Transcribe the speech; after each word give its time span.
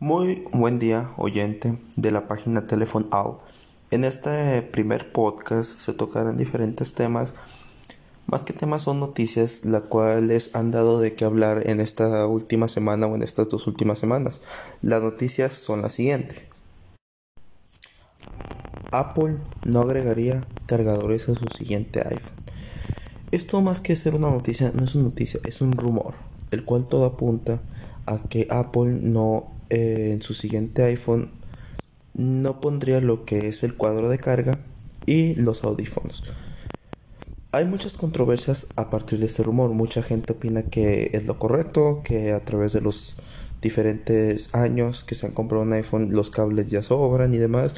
Muy 0.00 0.44
buen 0.52 0.78
día, 0.78 1.10
oyente 1.16 1.76
de 1.96 2.12
la 2.12 2.28
página 2.28 2.68
Telephone 2.68 3.08
All. 3.10 3.38
En 3.90 4.04
este 4.04 4.62
primer 4.62 5.10
podcast 5.10 5.80
se 5.80 5.92
tocarán 5.92 6.36
diferentes 6.36 6.94
temas. 6.94 7.34
Más 8.28 8.44
que 8.44 8.52
temas 8.52 8.82
son 8.82 9.00
noticias, 9.00 9.64
las 9.64 9.82
cuales 9.82 10.54
han 10.54 10.70
dado 10.70 11.00
de 11.00 11.14
qué 11.14 11.24
hablar 11.24 11.68
en 11.68 11.80
esta 11.80 12.28
última 12.28 12.68
semana 12.68 13.08
o 13.08 13.16
en 13.16 13.24
estas 13.24 13.48
dos 13.48 13.66
últimas 13.66 13.98
semanas. 13.98 14.40
Las 14.82 15.02
noticias 15.02 15.54
son 15.54 15.82
las 15.82 15.94
siguientes. 15.94 16.44
Apple 18.92 19.38
no 19.64 19.80
agregaría 19.80 20.46
cargadores 20.66 21.28
a 21.28 21.34
su 21.34 21.46
siguiente 21.48 22.02
iPhone. 22.02 22.38
Esto 23.32 23.60
más 23.62 23.80
que 23.80 23.96
ser 23.96 24.14
una 24.14 24.30
noticia, 24.30 24.70
no 24.72 24.84
es 24.84 24.94
una 24.94 25.06
noticia, 25.06 25.40
es 25.42 25.60
un 25.60 25.72
rumor, 25.72 26.14
el 26.52 26.64
cual 26.64 26.86
todo 26.86 27.04
apunta 27.04 27.60
a 28.06 28.18
que 28.28 28.46
Apple 28.48 29.00
no 29.02 29.57
eh, 29.70 30.10
en 30.12 30.22
su 30.22 30.34
siguiente 30.34 30.82
iPhone 30.84 31.30
no 32.14 32.60
pondría 32.60 33.00
lo 33.00 33.24
que 33.24 33.48
es 33.48 33.62
el 33.62 33.74
cuadro 33.74 34.08
de 34.08 34.18
carga 34.18 34.58
y 35.06 35.34
los 35.36 35.64
audífonos. 35.64 36.24
Hay 37.52 37.64
muchas 37.64 37.96
controversias 37.96 38.66
a 38.76 38.90
partir 38.90 39.20
de 39.20 39.26
este 39.26 39.42
rumor. 39.42 39.70
Mucha 39.70 40.02
gente 40.02 40.34
opina 40.34 40.64
que 40.64 41.10
es 41.14 41.24
lo 41.26 41.38
correcto, 41.38 42.02
que 42.04 42.32
a 42.32 42.44
través 42.44 42.74
de 42.74 42.82
los 42.82 43.16
diferentes 43.62 44.54
años 44.54 45.02
que 45.02 45.14
se 45.14 45.26
han 45.26 45.32
comprado 45.32 45.64
un 45.64 45.72
iPhone 45.72 46.12
los 46.12 46.30
cables 46.30 46.70
ya 46.70 46.82
sobran 46.82 47.32
y 47.34 47.38
demás. 47.38 47.74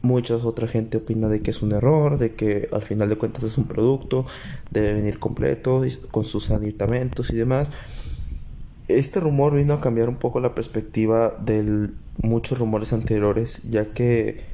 Mucha 0.00 0.36
otra 0.36 0.68
gente 0.68 0.98
opina 0.98 1.28
de 1.28 1.42
que 1.42 1.50
es 1.50 1.62
un 1.62 1.72
error, 1.72 2.18
de 2.18 2.34
que 2.34 2.68
al 2.72 2.82
final 2.82 3.08
de 3.08 3.16
cuentas 3.16 3.44
es 3.44 3.58
un 3.58 3.64
producto, 3.64 4.26
debe 4.70 4.94
venir 4.94 5.18
completo 5.18 5.82
con 6.10 6.24
sus 6.24 6.50
aditamentos 6.50 7.30
y 7.30 7.36
demás. 7.36 7.68
Este 8.98 9.18
rumor 9.18 9.54
vino 9.54 9.74
a 9.74 9.80
cambiar 9.80 10.08
un 10.08 10.16
poco 10.16 10.38
la 10.38 10.54
perspectiva 10.54 11.36
de 11.44 11.90
muchos 12.22 12.60
rumores 12.60 12.92
anteriores, 12.92 13.62
ya 13.68 13.86
que, 13.86 14.44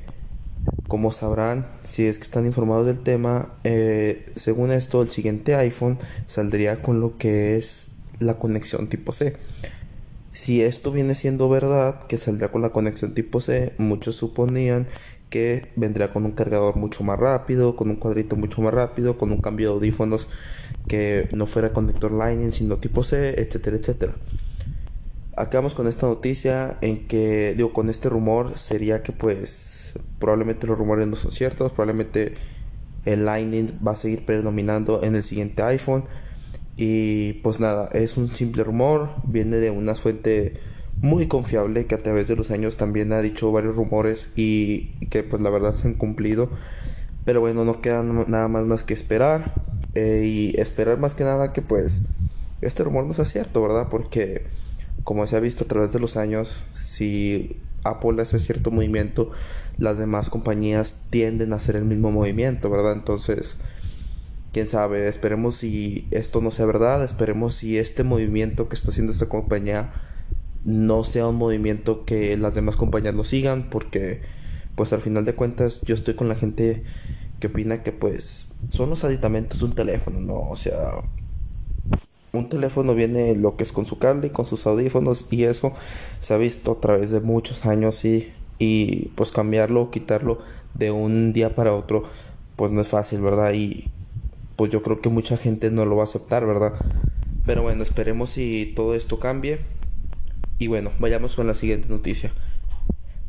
como 0.88 1.12
sabrán, 1.12 1.66
si 1.84 2.06
es 2.06 2.16
que 2.18 2.24
están 2.24 2.46
informados 2.46 2.86
del 2.86 3.00
tema, 3.00 3.52
eh, 3.64 4.30
según 4.34 4.70
esto, 4.70 5.02
el 5.02 5.08
siguiente 5.08 5.54
iPhone 5.56 5.98
saldría 6.26 6.80
con 6.80 7.00
lo 7.00 7.18
que 7.18 7.56
es 7.56 7.96
la 8.18 8.38
conexión 8.38 8.88
tipo 8.88 9.12
C. 9.12 9.36
Si 10.32 10.62
esto 10.62 10.90
viene 10.90 11.14
siendo 11.14 11.50
verdad, 11.50 12.06
que 12.06 12.16
saldrá 12.16 12.50
con 12.50 12.62
la 12.62 12.70
conexión 12.70 13.12
tipo 13.12 13.40
C, 13.40 13.74
muchos 13.76 14.14
suponían 14.14 14.86
que 15.28 15.68
vendría 15.76 16.12
con 16.12 16.24
un 16.24 16.32
cargador 16.32 16.76
mucho 16.76 17.04
más 17.04 17.18
rápido, 17.18 17.76
con 17.76 17.90
un 17.90 17.96
cuadrito 17.96 18.36
mucho 18.36 18.62
más 18.62 18.72
rápido, 18.72 19.18
con 19.18 19.32
un 19.32 19.40
cambio 19.40 19.68
de 19.68 19.74
audífonos 19.74 20.28
que 20.90 21.28
no 21.30 21.46
fuera 21.46 21.72
conector 21.72 22.10
Lightning 22.10 22.50
sino 22.50 22.78
tipo 22.78 23.04
C, 23.04 23.40
etcétera, 23.40 23.76
etcétera. 23.76 24.14
Acabamos 25.36 25.76
con 25.76 25.86
esta 25.86 26.08
noticia 26.08 26.78
en 26.80 27.06
que, 27.06 27.54
digo, 27.56 27.72
con 27.72 27.88
este 27.88 28.08
rumor 28.08 28.58
sería 28.58 29.04
que 29.04 29.12
pues 29.12 29.94
probablemente 30.18 30.66
los 30.66 30.76
rumores 30.76 31.06
no 31.06 31.14
son 31.14 31.30
ciertos, 31.30 31.70
probablemente 31.70 32.34
el 33.04 33.24
Lightning 33.24 33.68
va 33.86 33.92
a 33.92 33.96
seguir 33.96 34.26
predominando 34.26 35.04
en 35.04 35.14
el 35.14 35.22
siguiente 35.22 35.62
iPhone 35.62 36.06
y 36.76 37.34
pues 37.34 37.60
nada, 37.60 37.88
es 37.92 38.16
un 38.16 38.26
simple 38.26 38.64
rumor, 38.64 39.10
viene 39.22 39.58
de 39.58 39.70
una 39.70 39.94
fuente 39.94 40.54
muy 41.00 41.28
confiable 41.28 41.86
que 41.86 41.94
a 41.94 41.98
través 41.98 42.26
de 42.26 42.34
los 42.34 42.50
años 42.50 42.76
también 42.76 43.12
ha 43.12 43.22
dicho 43.22 43.52
varios 43.52 43.76
rumores 43.76 44.32
y 44.34 44.86
que 45.08 45.22
pues 45.22 45.40
la 45.40 45.50
verdad 45.50 45.70
se 45.70 45.86
han 45.86 45.94
cumplido. 45.94 46.50
Pero 47.24 47.40
bueno, 47.40 47.64
no 47.64 47.80
queda 47.80 48.02
nada 48.02 48.48
más 48.48 48.64
más 48.64 48.82
que 48.82 48.94
esperar 48.94 49.59
eh, 49.94 50.22
y 50.24 50.60
esperar 50.60 50.98
más 50.98 51.14
que 51.14 51.24
nada 51.24 51.52
que 51.52 51.62
pues 51.62 52.02
este 52.60 52.84
rumor 52.84 53.04
no 53.04 53.14
sea 53.14 53.24
cierto, 53.24 53.62
¿verdad? 53.62 53.88
Porque 53.90 54.44
como 55.04 55.26
se 55.26 55.36
ha 55.36 55.40
visto 55.40 55.64
a 55.64 55.68
través 55.68 55.92
de 55.92 56.00
los 56.00 56.16
años, 56.16 56.60
si 56.74 57.56
Apple 57.84 58.20
hace 58.20 58.38
cierto 58.38 58.70
movimiento, 58.70 59.30
las 59.78 59.98
demás 59.98 60.30
compañías 60.30 61.06
tienden 61.10 61.52
a 61.52 61.56
hacer 61.56 61.76
el 61.76 61.84
mismo 61.84 62.10
movimiento, 62.10 62.68
¿verdad? 62.68 62.92
Entonces, 62.92 63.56
quién 64.52 64.68
sabe, 64.68 65.08
esperemos 65.08 65.56
si 65.56 66.06
esto 66.10 66.40
no 66.40 66.50
sea 66.50 66.66
verdad, 66.66 67.02
esperemos 67.02 67.54
si 67.54 67.78
este 67.78 68.04
movimiento 68.04 68.68
que 68.68 68.74
está 68.74 68.90
haciendo 68.90 69.12
esta 69.12 69.28
compañía 69.28 69.92
no 70.64 71.04
sea 71.04 71.26
un 71.26 71.36
movimiento 71.36 72.04
que 72.04 72.36
las 72.36 72.54
demás 72.54 72.76
compañías 72.76 73.14
lo 73.14 73.24
sigan 73.24 73.70
porque 73.70 74.20
pues 74.74 74.92
al 74.92 75.00
final 75.00 75.24
de 75.24 75.34
cuentas 75.34 75.80
yo 75.82 75.94
estoy 75.94 76.14
con 76.14 76.28
la 76.28 76.34
gente 76.34 76.84
que 77.40 77.48
opina 77.48 77.82
que 77.82 77.92
pues 77.92 78.54
son 78.68 78.90
los 78.90 79.02
aditamentos 79.04 79.60
de 79.60 79.64
un 79.64 79.74
teléfono, 79.74 80.20
¿no? 80.20 80.48
O 80.48 80.56
sea, 80.56 80.92
un 82.32 82.48
teléfono 82.48 82.94
viene 82.94 83.34
lo 83.34 83.56
que 83.56 83.64
es 83.64 83.72
con 83.72 83.86
su 83.86 83.98
cable 83.98 84.28
y 84.28 84.30
con 84.30 84.46
sus 84.46 84.66
audífonos 84.66 85.26
y 85.30 85.44
eso 85.44 85.72
se 86.20 86.34
ha 86.34 86.36
visto 86.36 86.72
a 86.72 86.80
través 86.80 87.10
de 87.10 87.20
muchos 87.20 87.66
años 87.66 88.04
y, 88.04 88.32
y 88.58 89.08
pues 89.16 89.32
cambiarlo 89.32 89.90
quitarlo 89.90 90.38
de 90.74 90.92
un 90.92 91.32
día 91.32 91.56
para 91.56 91.74
otro 91.74 92.04
pues 92.54 92.72
no 92.72 92.82
es 92.82 92.88
fácil, 92.88 93.22
¿verdad? 93.22 93.54
Y 93.54 93.90
pues 94.56 94.70
yo 94.70 94.82
creo 94.82 95.00
que 95.00 95.08
mucha 95.08 95.38
gente 95.38 95.70
no 95.70 95.86
lo 95.86 95.96
va 95.96 96.02
a 96.02 96.04
aceptar, 96.04 96.44
¿verdad? 96.44 96.74
Pero 97.46 97.62
bueno, 97.62 97.82
esperemos 97.82 98.28
si 98.28 98.74
todo 98.76 98.94
esto 98.94 99.18
cambie. 99.18 99.60
Y 100.58 100.66
bueno, 100.66 100.90
vayamos 100.98 101.36
con 101.36 101.46
la 101.46 101.54
siguiente 101.54 101.88
noticia. 101.88 102.30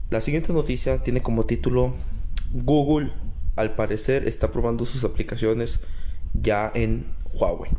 La 0.10 0.20
siguiente 0.20 0.52
noticia 0.52 1.02
tiene 1.02 1.22
como 1.22 1.46
título 1.46 1.94
Google 2.52 3.14
al 3.56 3.76
parecer 3.76 4.28
está 4.28 4.52
probando 4.52 4.86
sus 4.86 5.04
aplicaciones 5.04 5.82
ya 6.34 6.72
en 6.74 7.06
Huawei. 7.34 7.72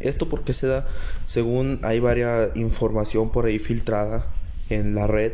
Esto 0.00 0.28
porque 0.28 0.52
se 0.52 0.66
da, 0.66 0.86
según 1.26 1.80
hay 1.82 2.00
varias 2.00 2.54
información 2.56 3.30
por 3.30 3.46
ahí 3.46 3.58
filtrada 3.58 4.26
en 4.70 4.94
la 4.94 5.06
red 5.06 5.32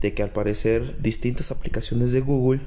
de 0.00 0.14
que 0.14 0.22
al 0.22 0.30
parecer 0.30 1.00
distintas 1.00 1.50
aplicaciones 1.50 2.12
de 2.12 2.20
Google 2.20 2.60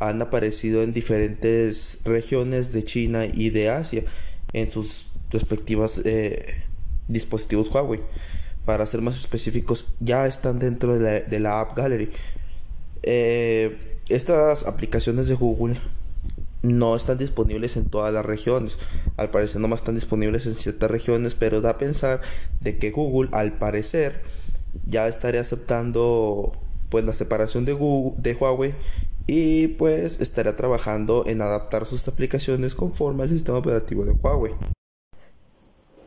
han 0.00 0.20
aparecido 0.22 0.82
en 0.82 0.92
diferentes 0.92 2.00
regiones 2.04 2.72
de 2.72 2.84
China 2.84 3.26
y 3.26 3.50
de 3.50 3.70
Asia 3.70 4.04
en 4.52 4.70
sus 4.70 5.12
respectivas 5.30 6.02
eh, 6.04 6.62
dispositivos 7.08 7.70
Huawei 7.70 8.00
para 8.64 8.86
ser 8.86 9.00
más 9.00 9.18
específicos, 9.18 9.94
ya 9.98 10.26
están 10.26 10.58
dentro 10.58 10.98
de 10.98 11.40
la, 11.40 11.60
App 11.60 11.74
Gallery. 11.74 12.10
Eh, 13.02 13.97
estas 14.08 14.66
aplicaciones 14.66 15.28
de 15.28 15.34
Google 15.34 15.80
no 16.62 16.96
están 16.96 17.18
disponibles 17.18 17.76
en 17.76 17.86
todas 17.86 18.12
las 18.12 18.24
regiones. 18.24 18.78
Al 19.16 19.30
parecer 19.30 19.60
no 19.60 19.68
más 19.68 19.80
están 19.80 19.94
disponibles 19.94 20.46
en 20.46 20.54
ciertas 20.54 20.90
regiones, 20.90 21.34
pero 21.34 21.60
da 21.60 21.70
a 21.70 21.78
pensar 21.78 22.20
de 22.60 22.78
que 22.78 22.90
Google 22.90 23.30
al 23.32 23.58
parecer 23.58 24.22
ya 24.86 25.08
estaría 25.08 25.40
aceptando 25.40 26.52
pues 26.88 27.04
la 27.04 27.12
separación 27.12 27.64
de 27.64 27.74
Google 27.74 28.20
de 28.20 28.34
Huawei 28.34 28.74
y 29.26 29.68
pues 29.68 30.20
estaría 30.20 30.56
trabajando 30.56 31.24
en 31.26 31.42
adaptar 31.42 31.84
sus 31.84 32.08
aplicaciones 32.08 32.74
conforme 32.74 33.24
al 33.24 33.28
sistema 33.28 33.58
operativo 33.58 34.04
de 34.04 34.12
Huawei. 34.12 34.54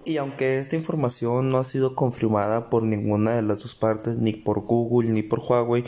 Y 0.03 0.17
aunque 0.17 0.57
esta 0.57 0.75
información 0.75 1.51
no 1.51 1.59
ha 1.59 1.63
sido 1.63 1.95
confirmada 1.95 2.71
por 2.71 2.81
ninguna 2.81 3.35
de 3.35 3.43
las 3.43 3.61
dos 3.61 3.75
partes, 3.75 4.17
ni 4.17 4.33
por 4.33 4.61
Google 4.61 5.11
ni 5.11 5.21
por 5.21 5.39
Huawei, 5.39 5.83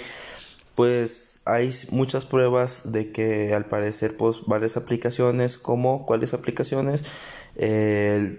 pues 0.76 1.42
hay 1.46 1.72
muchas 1.92 2.26
pruebas 2.26 2.92
de 2.92 3.12
que 3.12 3.54
al 3.54 3.66
parecer 3.66 4.18
pues 4.18 4.46
varias 4.46 4.78
aplicaciones 4.78 5.58
como 5.58 6.06
cuáles 6.06 6.34
aplicaciones 6.34 7.04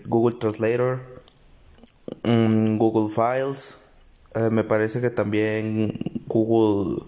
Google 0.06 0.36
Translator 0.40 1.00
mm, 2.24 2.76
Google 2.78 3.14
Files 3.14 3.74
eh, 4.34 4.50
me 4.50 4.64
parece 4.64 5.00
que 5.00 5.10
también 5.10 5.98
Google 6.26 7.04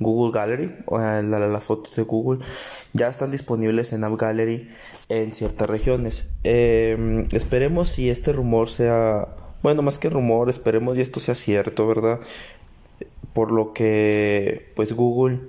Google 0.00 0.32
Gallery, 0.32 0.76
o 0.86 0.98
las 0.98 1.64
fotos 1.64 1.96
de 1.96 2.02
Google, 2.02 2.44
ya 2.92 3.08
están 3.08 3.30
disponibles 3.30 3.92
en 3.92 4.04
App 4.04 4.18
Gallery 4.18 4.68
en 5.08 5.32
ciertas 5.32 5.68
regiones. 5.68 6.24
Em, 6.44 7.26
esperemos 7.32 7.88
si 7.88 8.08
este 8.08 8.32
rumor 8.32 8.68
sea, 8.68 9.28
bueno, 9.62 9.82
más 9.82 9.98
que 9.98 10.08
rumor, 10.08 10.50
esperemos 10.50 10.96
y 10.98 11.00
esto 11.00 11.18
sea 11.20 11.34
cierto, 11.34 11.86
¿verdad? 11.86 12.20
Por 13.32 13.52
lo 13.52 13.72
que, 13.72 14.72
pues 14.74 14.92
Google 14.92 15.40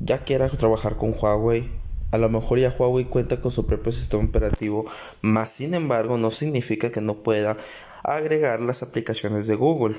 ya 0.00 0.24
quiera 0.24 0.48
trabajar 0.50 0.96
con 0.96 1.14
Huawei. 1.18 1.70
A 2.10 2.18
lo 2.18 2.28
mejor 2.28 2.58
ya 2.58 2.74
Huawei 2.76 3.06
cuenta 3.06 3.40
con 3.40 3.50
su 3.50 3.66
propio 3.66 3.92
sistema 3.92 4.24
operativo, 4.24 4.84
más 5.22 5.50
sin 5.50 5.74
embargo 5.74 6.18
no 6.18 6.30
significa 6.30 6.92
que 6.92 7.00
no 7.00 7.22
pueda 7.22 7.56
agregar 8.04 8.60
las 8.60 8.82
aplicaciones 8.82 9.46
de 9.46 9.54
Google, 9.54 9.96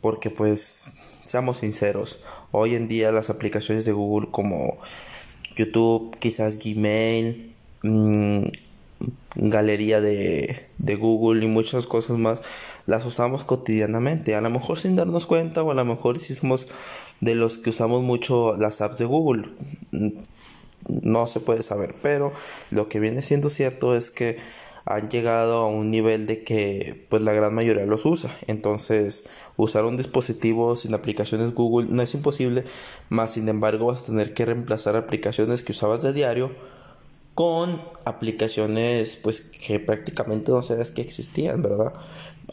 porque 0.00 0.30
pues 0.30 0.98
seamos 1.24 1.58
sinceros, 1.58 2.22
hoy 2.50 2.74
en 2.74 2.88
día 2.88 3.12
las 3.12 3.30
aplicaciones 3.30 3.84
de 3.84 3.92
Google 3.92 4.30
como 4.32 4.78
YouTube, 5.56 6.16
quizás 6.18 6.58
Gmail, 6.58 7.54
mm, 7.82 8.42
galería 9.34 10.00
de, 10.00 10.66
de, 10.78 10.96
Google 10.96 11.44
y 11.44 11.48
muchas 11.48 11.86
cosas 11.86 12.18
más, 12.18 12.42
las 12.86 13.04
usamos 13.04 13.44
cotidianamente, 13.44 14.34
a 14.34 14.40
lo 14.40 14.50
mejor 14.50 14.78
sin 14.78 14.96
darnos 14.96 15.26
cuenta 15.26 15.62
o 15.62 15.70
a 15.70 15.74
lo 15.74 15.84
mejor 15.84 16.18
si 16.18 16.34
somos 16.34 16.68
de 17.20 17.34
los 17.34 17.58
que 17.58 17.70
usamos 17.70 18.02
mucho 18.02 18.56
las 18.56 18.80
apps 18.80 18.98
de 18.98 19.04
Google. 19.04 19.48
No 20.88 21.26
se 21.26 21.40
puede 21.40 21.62
saber, 21.62 21.94
pero 22.02 22.32
lo 22.70 22.88
que 22.88 23.00
viene 23.00 23.22
siendo 23.22 23.48
cierto 23.48 23.96
es 23.96 24.10
que 24.10 24.36
han 24.86 25.08
llegado 25.08 25.58
a 25.58 25.68
un 25.68 25.90
nivel 25.90 26.26
de 26.26 26.44
que 26.44 27.06
pues 27.08 27.22
la 27.22 27.32
gran 27.32 27.54
mayoría 27.54 27.86
los 27.86 28.04
usa. 28.04 28.30
Entonces, 28.46 29.28
usar 29.56 29.84
un 29.84 29.96
dispositivo 29.96 30.76
sin 30.76 30.92
aplicaciones 30.94 31.54
Google 31.54 31.88
no 31.90 32.02
es 32.02 32.14
imposible, 32.14 32.64
más 33.08 33.32
sin 33.32 33.48
embargo 33.48 33.86
vas 33.86 34.02
a 34.02 34.06
tener 34.06 34.34
que 34.34 34.44
reemplazar 34.44 34.96
aplicaciones 34.96 35.62
que 35.62 35.72
usabas 35.72 36.02
de 36.02 36.12
diario 36.12 36.52
con 37.34 37.82
aplicaciones 38.04 39.16
pues 39.16 39.40
que 39.40 39.80
prácticamente 39.80 40.52
no 40.52 40.62
sabes 40.62 40.90
que 40.90 41.02
existían, 41.02 41.62
¿verdad? 41.62 41.92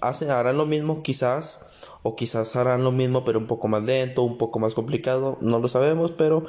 Hacen, 0.01 0.31
harán 0.31 0.57
lo 0.57 0.65
mismo 0.65 1.03
quizás 1.03 1.87
o 2.03 2.15
quizás 2.15 2.55
harán 2.55 2.83
lo 2.83 2.91
mismo 2.91 3.23
pero 3.23 3.39
un 3.39 3.47
poco 3.47 3.67
más 3.67 3.83
lento, 3.83 4.23
un 4.23 4.37
poco 4.37 4.59
más 4.59 4.73
complicado, 4.73 5.37
no 5.41 5.59
lo 5.59 5.67
sabemos, 5.67 6.11
pero 6.11 6.45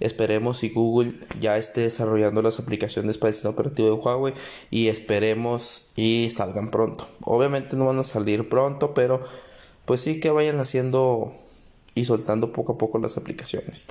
esperemos 0.00 0.58
si 0.58 0.70
Google 0.70 1.14
ya 1.40 1.58
esté 1.58 1.82
desarrollando 1.82 2.42
las 2.42 2.58
aplicaciones 2.58 3.18
para 3.18 3.28
el 3.28 3.34
sistema 3.34 3.52
operativo 3.52 3.88
de 3.88 3.94
Huawei 3.94 4.34
y 4.70 4.88
esperemos 4.88 5.92
y 5.94 6.30
salgan 6.30 6.70
pronto. 6.70 7.06
Obviamente 7.22 7.76
no 7.76 7.86
van 7.86 7.98
a 7.98 8.02
salir 8.02 8.48
pronto, 8.48 8.94
pero 8.94 9.20
pues 9.84 10.00
sí 10.00 10.18
que 10.18 10.30
vayan 10.30 10.58
haciendo 10.58 11.32
y 11.94 12.04
soltando 12.04 12.52
poco 12.52 12.72
a 12.72 12.78
poco 12.78 12.98
las 12.98 13.16
aplicaciones. 13.16 13.86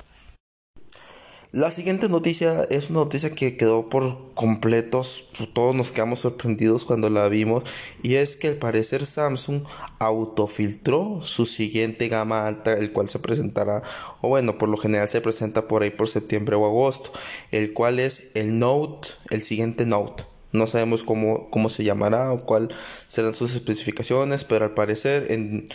La 1.52 1.72
siguiente 1.72 2.08
noticia 2.08 2.62
es 2.70 2.90
una 2.90 3.00
noticia 3.00 3.30
que 3.30 3.56
quedó 3.56 3.88
por 3.88 4.34
completos, 4.34 5.28
todos 5.52 5.74
nos 5.74 5.90
quedamos 5.90 6.20
sorprendidos 6.20 6.84
cuando 6.84 7.10
la 7.10 7.26
vimos 7.26 7.64
y 8.04 8.14
es 8.14 8.36
que 8.36 8.46
al 8.46 8.54
parecer 8.54 9.04
Samsung 9.04 9.64
autofiltró 9.98 11.22
su 11.22 11.46
siguiente 11.46 12.06
gama 12.06 12.46
alta, 12.46 12.74
el 12.74 12.92
cual 12.92 13.08
se 13.08 13.18
presentará, 13.18 13.82
o 14.20 14.28
bueno, 14.28 14.58
por 14.58 14.68
lo 14.68 14.76
general 14.76 15.08
se 15.08 15.20
presenta 15.20 15.66
por 15.66 15.82
ahí 15.82 15.90
por 15.90 16.06
septiembre 16.06 16.54
o 16.54 16.64
agosto, 16.66 17.10
el 17.50 17.72
cual 17.72 17.98
es 17.98 18.30
el 18.34 18.60
Note, 18.60 19.08
el 19.30 19.42
siguiente 19.42 19.86
Note. 19.86 20.22
No 20.52 20.68
sabemos 20.68 21.02
cómo, 21.02 21.50
cómo 21.50 21.68
se 21.68 21.82
llamará 21.82 22.32
o 22.32 22.44
cuáles 22.46 22.76
serán 23.08 23.34
sus 23.34 23.56
especificaciones, 23.56 24.44
pero 24.44 24.66
al 24.66 24.74
parecer 24.74 25.32
en, 25.32 25.66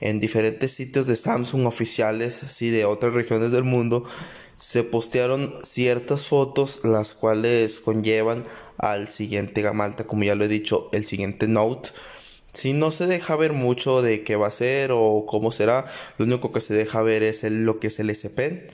en 0.00 0.18
diferentes 0.18 0.72
sitios 0.72 1.06
de 1.06 1.14
Samsung 1.14 1.66
oficiales, 1.66 2.34
sí, 2.34 2.70
de 2.70 2.84
otras 2.84 3.14
regiones 3.14 3.52
del 3.52 3.62
mundo, 3.62 4.04
se 4.58 4.82
postearon 4.84 5.58
ciertas 5.62 6.26
fotos 6.26 6.84
las 6.84 7.14
cuales 7.14 7.80
conllevan 7.80 8.44
al 8.78 9.08
siguiente 9.08 9.62
gama 9.62 9.84
alta, 9.84 10.04
como 10.04 10.24
ya 10.24 10.34
lo 10.34 10.44
he 10.44 10.48
dicho, 10.48 10.88
el 10.92 11.04
siguiente 11.04 11.48
Note. 11.48 11.90
Si 12.52 12.72
no 12.72 12.90
se 12.90 13.06
deja 13.06 13.34
ver 13.36 13.52
mucho 13.52 14.00
de 14.02 14.22
qué 14.22 14.36
va 14.36 14.46
a 14.46 14.52
ser 14.52 14.90
o 14.92 15.24
cómo 15.26 15.50
será, 15.50 15.86
lo 16.18 16.24
único 16.24 16.52
que 16.52 16.60
se 16.60 16.74
deja 16.74 17.02
ver 17.02 17.22
es 17.22 17.42
lo 17.44 17.80
que 17.80 17.88
es 17.88 17.98
el 17.98 18.10
S 18.10 18.30
Pen. 18.30 18.66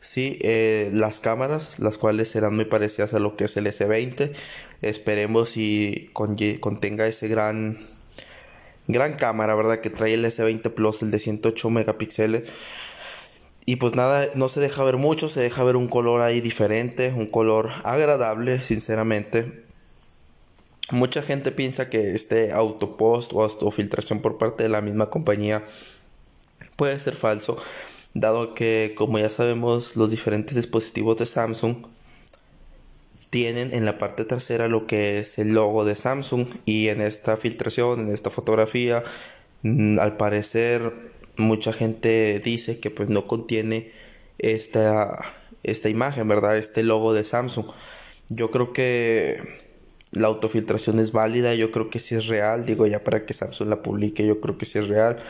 Sí, 0.00 0.38
eh, 0.42 0.90
las 0.92 1.20
cámaras, 1.20 1.78
las 1.78 1.96
cuales 1.98 2.28
serán 2.28 2.56
muy 2.56 2.64
parecidas 2.64 3.14
a 3.14 3.20
lo 3.20 3.36
que 3.36 3.44
es 3.44 3.56
el 3.56 3.66
S20. 3.66 4.32
Esperemos 4.82 5.56
y 5.56 6.10
contenga 6.12 7.06
ese 7.06 7.28
gran, 7.28 7.76
gran 8.88 9.14
cámara, 9.14 9.54
¿verdad? 9.54 9.80
Que 9.80 9.90
trae 9.90 10.14
el 10.14 10.24
S20 10.24 10.72
Plus, 10.72 11.02
el 11.02 11.12
de 11.12 11.20
108 11.20 11.70
megapíxeles 11.70 12.50
y 13.64 13.76
pues 13.76 13.94
nada, 13.94 14.28
no 14.34 14.48
se 14.48 14.60
deja 14.60 14.82
ver 14.82 14.96
mucho, 14.96 15.28
se 15.28 15.40
deja 15.40 15.62
ver 15.62 15.76
un 15.76 15.88
color 15.88 16.20
ahí 16.20 16.40
diferente, 16.40 17.12
un 17.16 17.26
color 17.26 17.70
agradable, 17.84 18.60
sinceramente. 18.60 19.64
Mucha 20.90 21.22
gente 21.22 21.52
piensa 21.52 21.88
que 21.88 22.14
este 22.14 22.52
autopost 22.52 23.32
o 23.32 23.42
autofiltración 23.42 24.20
por 24.20 24.36
parte 24.36 24.64
de 24.64 24.68
la 24.68 24.80
misma 24.80 25.06
compañía 25.06 25.62
puede 26.76 26.98
ser 26.98 27.14
falso, 27.14 27.56
dado 28.14 28.54
que 28.54 28.94
como 28.96 29.18
ya 29.18 29.30
sabemos 29.30 29.96
los 29.96 30.10
diferentes 30.10 30.56
dispositivos 30.56 31.16
de 31.18 31.26
Samsung 31.26 31.86
tienen 33.30 33.72
en 33.72 33.84
la 33.86 33.96
parte 33.96 34.24
trasera 34.24 34.68
lo 34.68 34.86
que 34.86 35.18
es 35.18 35.38
el 35.38 35.54
logo 35.54 35.84
de 35.84 35.94
Samsung 35.94 36.46
y 36.66 36.88
en 36.88 37.00
esta 37.00 37.36
filtración, 37.36 38.00
en 38.00 38.12
esta 38.12 38.28
fotografía, 38.28 39.04
mm, 39.62 39.98
al 40.00 40.16
parecer 40.18 41.11
mucha 41.36 41.72
gente 41.72 42.40
dice 42.44 42.80
que 42.80 42.90
pues 42.90 43.10
no 43.10 43.26
contiene 43.26 43.92
esta, 44.38 45.34
esta 45.62 45.88
imagen, 45.88 46.28
¿verdad? 46.28 46.56
Este 46.56 46.82
logo 46.82 47.14
de 47.14 47.24
Samsung. 47.24 47.66
Yo 48.28 48.50
creo 48.50 48.72
que 48.72 49.38
la 50.12 50.28
autofiltración 50.28 50.98
es 50.98 51.12
válida, 51.12 51.54
yo 51.54 51.70
creo 51.72 51.90
que 51.90 51.98
sí 51.98 52.14
es 52.14 52.26
real, 52.26 52.66
digo 52.66 52.86
ya 52.86 53.02
para 53.02 53.24
que 53.24 53.34
Samsung 53.34 53.68
la 53.68 53.82
publique, 53.82 54.26
yo 54.26 54.40
creo 54.40 54.58
que 54.58 54.66
sí 54.66 54.78
es 54.78 54.88
real. 54.88 55.22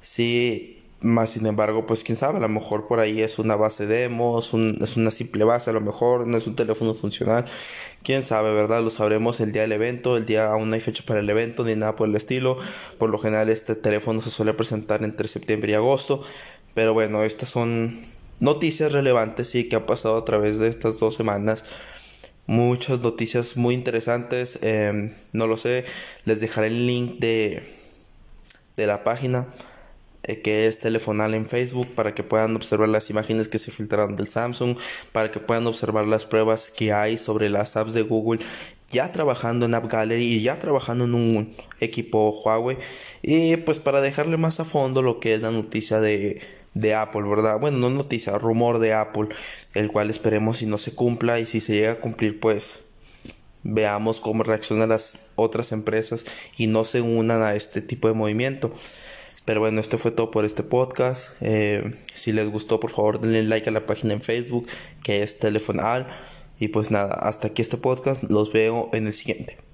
Sí, 0.00 0.79
más 1.02 1.30
sin 1.30 1.46
embargo, 1.46 1.86
pues 1.86 2.04
quién 2.04 2.16
sabe, 2.16 2.38
a 2.38 2.40
lo 2.40 2.48
mejor 2.48 2.86
por 2.86 3.00
ahí 3.00 3.22
es 3.22 3.38
una 3.38 3.56
base 3.56 3.86
demo, 3.86 4.38
es, 4.38 4.52
es 4.52 4.96
una 4.96 5.10
simple 5.10 5.44
base, 5.44 5.70
a 5.70 5.72
lo 5.72 5.80
mejor 5.80 6.26
no 6.26 6.36
es 6.36 6.46
un 6.46 6.56
teléfono 6.56 6.94
funcional. 6.94 7.46
Quién 8.02 8.22
sabe, 8.22 8.52
¿verdad? 8.52 8.82
Lo 8.82 8.90
sabremos 8.90 9.40
el 9.40 9.52
día 9.52 9.62
del 9.62 9.72
evento, 9.72 10.16
el 10.16 10.26
día 10.26 10.52
aún 10.52 10.68
no 10.68 10.74
hay 10.74 10.80
fecha 10.80 11.02
para 11.06 11.20
el 11.20 11.30
evento 11.30 11.64
ni 11.64 11.74
nada 11.74 11.96
por 11.96 12.08
el 12.08 12.16
estilo. 12.16 12.58
Por 12.98 13.10
lo 13.10 13.18
general 13.18 13.48
este 13.48 13.74
teléfono 13.76 14.20
se 14.20 14.30
suele 14.30 14.54
presentar 14.54 15.02
entre 15.02 15.28
septiembre 15.28 15.72
y 15.72 15.74
agosto. 15.74 16.22
Pero 16.74 16.92
bueno, 16.94 17.24
estas 17.24 17.48
son 17.48 17.98
noticias 18.38 18.92
relevantes, 18.92 19.48
sí, 19.48 19.68
que 19.68 19.76
han 19.76 19.86
pasado 19.86 20.18
a 20.18 20.24
través 20.24 20.58
de 20.58 20.68
estas 20.68 20.98
dos 20.98 21.14
semanas. 21.14 21.64
Muchas 22.46 23.00
noticias 23.00 23.56
muy 23.56 23.74
interesantes. 23.74 24.58
Em, 24.62 25.12
no 25.32 25.46
lo 25.46 25.56
sé, 25.56 25.84
les 26.24 26.40
dejaré 26.40 26.68
el 26.68 26.86
link 26.86 27.18
de, 27.20 27.62
de 28.76 28.86
la 28.86 29.04
página 29.04 29.46
eh, 30.30 30.40
que 30.42 30.66
es 30.66 30.78
telefonal 30.78 31.34
en 31.34 31.46
Facebook 31.46 31.88
para 31.94 32.14
que 32.14 32.22
puedan 32.22 32.56
observar 32.56 32.88
las 32.88 33.10
imágenes 33.10 33.48
que 33.48 33.58
se 33.58 33.70
filtraron 33.70 34.16
del 34.16 34.26
Samsung, 34.26 34.76
para 35.12 35.30
que 35.30 35.40
puedan 35.40 35.66
observar 35.66 36.06
las 36.06 36.24
pruebas 36.24 36.70
que 36.70 36.92
hay 36.92 37.18
sobre 37.18 37.48
las 37.48 37.76
apps 37.76 37.94
de 37.94 38.02
Google 38.02 38.40
ya 38.90 39.12
trabajando 39.12 39.66
en 39.66 39.74
App 39.74 39.90
Gallery 39.90 40.24
y 40.24 40.42
ya 40.42 40.58
trabajando 40.58 41.04
en 41.04 41.14
un 41.14 41.52
equipo 41.78 42.30
Huawei 42.44 42.76
y 43.22 43.56
pues 43.58 43.78
para 43.78 44.00
dejarle 44.00 44.36
más 44.36 44.60
a 44.60 44.64
fondo 44.64 45.00
lo 45.00 45.20
que 45.20 45.34
es 45.34 45.42
la 45.42 45.52
noticia 45.52 46.00
de, 46.00 46.40
de 46.74 46.94
Apple, 46.94 47.22
¿verdad? 47.22 47.58
Bueno, 47.60 47.78
no 47.78 47.90
noticia, 47.90 48.36
rumor 48.38 48.80
de 48.80 48.92
Apple, 48.92 49.28
el 49.74 49.90
cual 49.92 50.10
esperemos 50.10 50.58
si 50.58 50.66
no 50.66 50.76
se 50.76 50.94
cumpla 50.94 51.38
y 51.38 51.46
si 51.46 51.60
se 51.60 51.74
llega 51.74 51.92
a 51.92 52.00
cumplir 52.00 52.40
pues 52.40 52.90
veamos 53.62 54.20
cómo 54.20 54.42
reaccionan 54.42 54.88
las 54.88 55.30
otras 55.36 55.72
empresas 55.72 56.24
y 56.56 56.66
no 56.66 56.84
se 56.84 57.00
unan 57.00 57.42
a 57.42 57.54
este 57.54 57.82
tipo 57.82 58.08
de 58.08 58.14
movimiento. 58.14 58.72
Pero 59.44 59.60
bueno, 59.60 59.80
esto 59.80 59.98
fue 59.98 60.10
todo 60.10 60.30
por 60.30 60.44
este 60.44 60.62
podcast. 60.62 61.30
Eh, 61.40 61.94
si 62.14 62.32
les 62.32 62.50
gustó, 62.50 62.78
por 62.78 62.90
favor 62.90 63.20
denle 63.20 63.42
like 63.42 63.68
a 63.68 63.72
la 63.72 63.86
página 63.86 64.12
en 64.14 64.22
Facebook 64.22 64.66
que 65.02 65.22
es 65.22 65.38
Telefonal. 65.38 66.06
Y 66.58 66.68
pues 66.68 66.90
nada, 66.90 67.14
hasta 67.14 67.48
aquí 67.48 67.62
este 67.62 67.78
podcast. 67.78 68.22
Los 68.24 68.52
veo 68.52 68.90
en 68.92 69.06
el 69.06 69.12
siguiente. 69.12 69.69